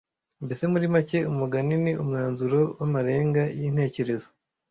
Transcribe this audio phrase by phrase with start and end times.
[0.45, 4.27] Mbese muri make umugani ni umwanzuro w’amarenga y’intekerezo